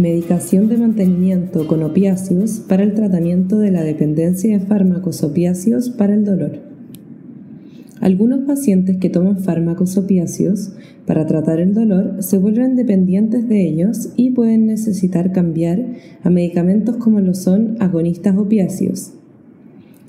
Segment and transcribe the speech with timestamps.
[0.00, 6.14] Medicación de mantenimiento con opiáceos para el tratamiento de la dependencia de fármacos opiáceos para
[6.14, 6.52] el dolor.
[8.00, 10.72] Algunos pacientes que toman fármacos opiáceos
[11.04, 15.84] para tratar el dolor se vuelven dependientes de ellos y pueden necesitar cambiar
[16.22, 19.12] a medicamentos como lo son agonistas opiáceos.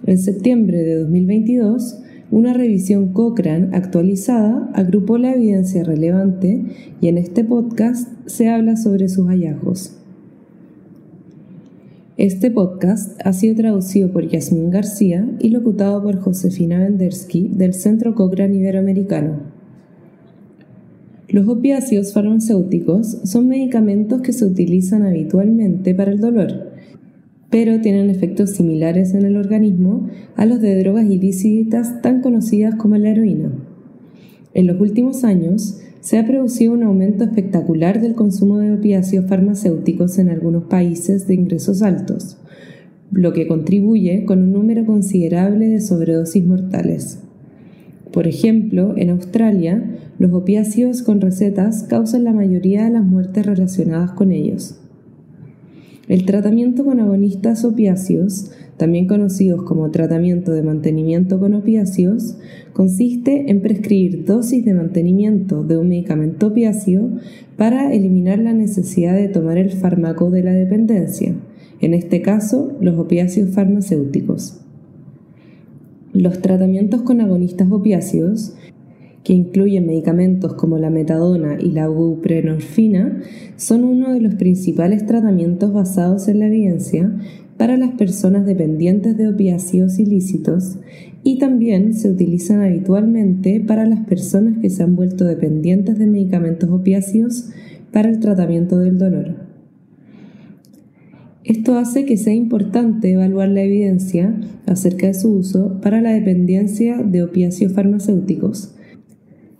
[0.05, 1.97] En septiembre de 2022,
[2.31, 6.63] una revisión Cochrane actualizada agrupó la evidencia relevante
[7.01, 9.97] y en este podcast se habla sobre sus hallazgos.
[12.15, 18.15] Este podcast ha sido traducido por Yasmín García y locutado por Josefina Vendersky del Centro
[18.15, 19.39] Cochrane Iberoamericano.
[21.27, 26.70] Los opiáceos farmacéuticos son medicamentos que se utilizan habitualmente para el dolor,
[27.51, 32.97] pero tienen efectos similares en el organismo a los de drogas ilícitas tan conocidas como
[32.97, 33.51] la heroína.
[34.53, 40.17] En los últimos años, se ha producido un aumento espectacular del consumo de opiáceos farmacéuticos
[40.17, 42.37] en algunos países de ingresos altos,
[43.11, 47.19] lo que contribuye con un número considerable de sobredosis mortales.
[48.11, 49.83] Por ejemplo, en Australia,
[50.17, 54.80] los opiáceos con recetas causan la mayoría de las muertes relacionadas con ellos.
[56.11, 62.35] El tratamiento con agonistas opiáceos, también conocidos como tratamiento de mantenimiento con opiáceos,
[62.73, 67.11] consiste en prescribir dosis de mantenimiento de un medicamento opiáceo
[67.55, 71.33] para eliminar la necesidad de tomar el fármaco de la dependencia,
[71.79, 74.59] en este caso los opiáceos farmacéuticos.
[76.11, 78.57] Los tratamientos con agonistas opiáceos
[79.23, 83.21] que incluyen medicamentos como la metadona y la buprenorfina,
[83.55, 87.11] son uno de los principales tratamientos basados en la evidencia
[87.57, 90.79] para las personas dependientes de opiáceos ilícitos
[91.23, 96.69] y también se utilizan habitualmente para las personas que se han vuelto dependientes de medicamentos
[96.71, 97.49] opiáceos
[97.91, 99.35] para el tratamiento del dolor.
[101.43, 106.97] Esto hace que sea importante evaluar la evidencia acerca de su uso para la dependencia
[107.03, 108.75] de opiáceos farmacéuticos,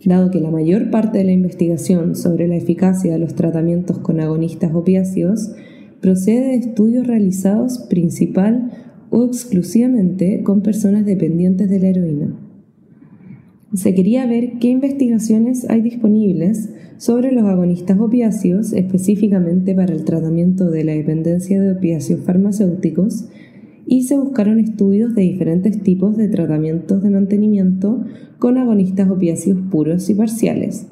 [0.04, 4.20] dado que la mayor parte de la investigación sobre la eficacia de los tratamientos con
[4.20, 5.52] agonistas opiáceos
[6.00, 8.70] procede de estudios realizados principal
[9.10, 12.36] o exclusivamente con personas dependientes de la heroína.
[13.74, 20.70] Se quería ver qué investigaciones hay disponibles sobre los agonistas opiáceos específicamente para el tratamiento
[20.70, 23.28] de la dependencia de opiáceos farmacéuticos
[23.86, 28.04] y se buscaron estudios de diferentes tipos de tratamientos de mantenimiento
[28.38, 30.86] con agonistas opiáceos puros y parciales,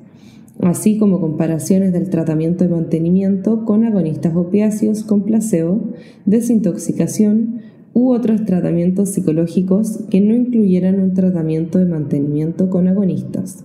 [0.61, 5.93] así como comparaciones del tratamiento de mantenimiento con agonistas opiáceos con placebo,
[6.27, 7.61] desintoxicación
[7.93, 13.65] u otros tratamientos psicológicos que no incluyeran un tratamiento de mantenimiento con agonistas.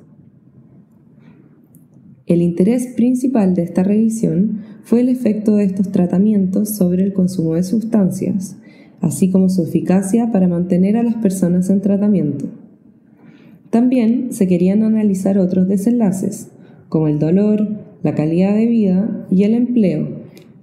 [2.25, 7.53] El interés principal de esta revisión fue el efecto de estos tratamientos sobre el consumo
[7.53, 8.57] de sustancias,
[9.05, 12.45] así como su eficacia para mantener a las personas en tratamiento.
[13.69, 16.47] También se querían analizar otros desenlaces,
[16.89, 17.67] como el dolor,
[18.01, 20.07] la calidad de vida y el empleo,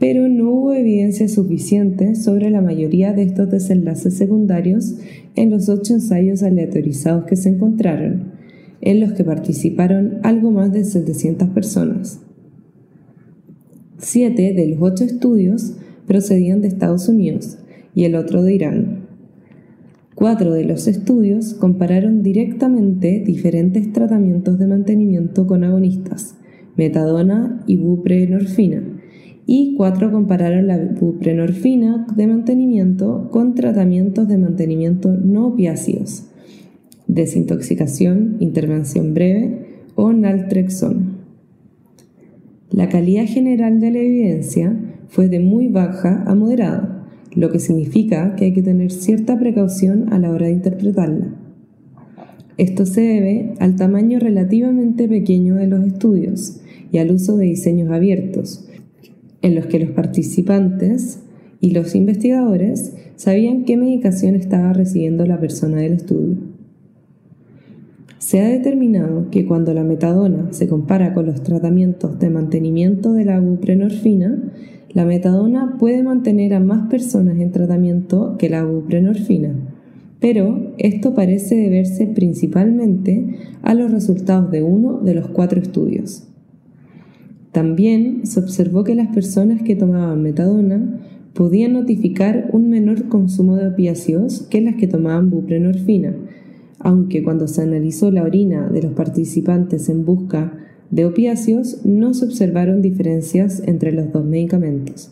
[0.00, 4.97] pero no hubo evidencia suficiente sobre la mayoría de estos desenlaces secundarios
[5.36, 8.32] en los ocho ensayos aleatorizados que se encontraron,
[8.80, 12.19] en los que participaron algo más de 700 personas.
[13.98, 15.74] Siete de los ocho estudios
[16.09, 17.59] procedían de Estados Unidos
[17.94, 19.12] y el otro de Irán.
[20.14, 26.36] Cuatro de los estudios compararon directamente diferentes tratamientos de mantenimiento con agonistas,
[26.76, 28.82] metadona y buprenorfina,
[29.47, 36.26] y cuatro compararon la buprenorfina de mantenimiento con tratamientos de mantenimiento no opiáceos,
[37.09, 39.66] desintoxicación, intervención breve
[39.97, 41.19] o naltrexona.
[42.70, 44.76] La calidad general de la evidencia
[45.09, 47.01] fue de muy baja a moderada
[47.34, 51.34] lo que significa que hay que tener cierta precaución a la hora de interpretarla.
[52.59, 56.60] Esto se debe al tamaño relativamente pequeño de los estudios
[56.91, 58.68] y al uso de diseños abiertos,
[59.41, 61.21] en los que los participantes
[61.60, 66.36] y los investigadores sabían qué medicación estaba recibiendo la persona del estudio.
[68.18, 73.24] Se ha determinado que cuando la metadona se compara con los tratamientos de mantenimiento de
[73.24, 74.53] la buprenorfina,
[74.94, 79.54] la metadona puede mantener a más personas en tratamiento que la buprenorfina,
[80.21, 86.28] pero esto parece deberse principalmente a los resultados de uno de los cuatro estudios.
[87.53, 91.00] También se observó que las personas que tomaban metadona
[91.34, 96.15] podían notificar un menor consumo de opiáceos que las que tomaban buprenorfina,
[96.78, 100.53] aunque cuando se analizó la orina de los participantes en busca
[100.92, 105.10] de opiáceos no se observaron diferencias entre los dos medicamentos.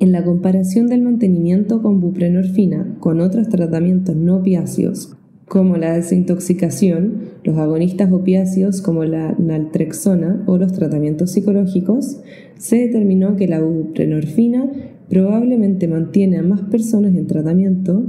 [0.00, 5.14] En la comparación del mantenimiento con buprenorfina con otros tratamientos no opiáceos,
[5.46, 12.20] como la desintoxicación, los agonistas opiáceos como la naltrexona o los tratamientos psicológicos,
[12.58, 14.70] se determinó que la buprenorfina
[15.10, 18.04] probablemente mantiene a más personas en tratamiento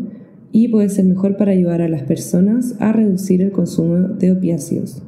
[0.53, 5.03] y puede ser mejor para ayudar a las personas a reducir el consumo de opiáceos.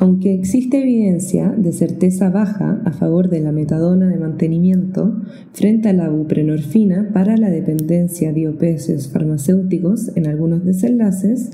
[0.00, 5.22] Aunque existe evidencia de certeza baja a favor de la metadona de mantenimiento
[5.52, 11.50] frente a la buprenorfina para la dependencia de opiáceos farmacéuticos en algunos desenlaces,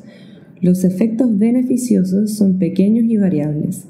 [0.60, 3.88] los efectos beneficiosos son pequeños y variables.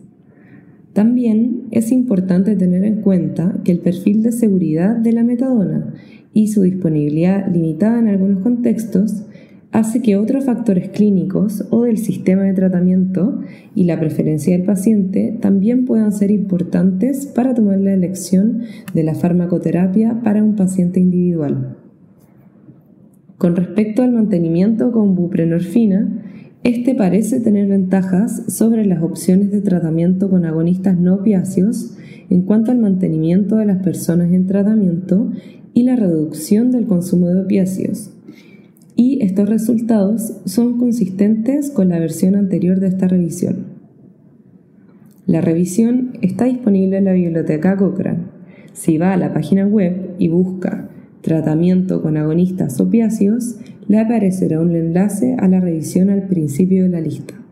[0.93, 5.95] También es importante tener en cuenta que el perfil de seguridad de la metadona
[6.33, 9.25] y su disponibilidad limitada en algunos contextos
[9.75, 13.41] hace que otros factores clínicos o del sistema de tratamiento
[13.75, 18.61] y la preferencia del paciente también puedan ser importantes para tomar la elección
[18.95, 21.77] de la farmacoterapia para un paciente individual.
[23.37, 26.23] Con respecto al mantenimiento con buprenorfina,
[26.63, 31.97] este parece tener ventajas sobre las opciones de tratamiento con agonistas no opiáceos
[32.31, 35.33] en cuanto al mantenimiento de las personas en tratamiento
[35.75, 38.14] y la reducción del consumo de opiáceos,
[38.97, 43.67] y estos resultados son consistentes con la versión anterior de esta revisión.
[45.27, 48.25] La revisión está disponible en la biblioteca Cochrane.
[48.73, 50.91] Si va a la página web y busca
[51.23, 53.57] tratamiento con agonistas opiáceos,
[53.89, 57.44] le aparecerá un enlace a la revisión al principio de la lista.